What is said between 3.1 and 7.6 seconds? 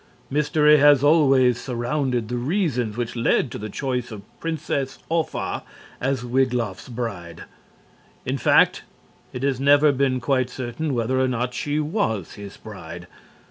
led to the choice of Princess Offa as Wiglaf's bride.